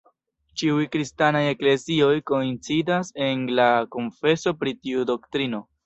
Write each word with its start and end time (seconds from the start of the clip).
Ĉiuj 0.61 0.85
kristanaj 0.95 1.41
eklezioj 1.51 2.09
koincidas 2.33 3.15
en 3.29 3.47
la 3.63 3.71
konfeso 3.97 4.59
pri 4.63 4.79
tiu 4.85 5.11
doktrino. 5.17 5.67